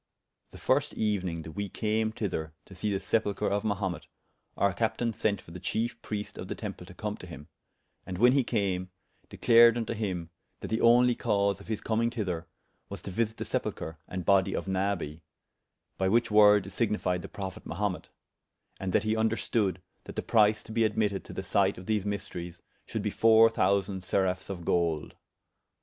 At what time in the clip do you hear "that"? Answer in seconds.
1.43-1.51, 10.61-10.69, 18.93-19.03, 20.05-20.15